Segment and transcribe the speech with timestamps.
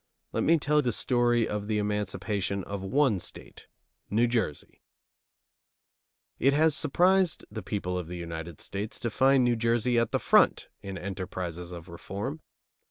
[0.31, 3.67] Let me tell the story of the emancipation of one State,
[4.09, 4.81] New Jersey:
[6.39, 10.17] It has surprised the people of the United States to find New Jersey at the
[10.17, 12.41] front in enterprises of reform.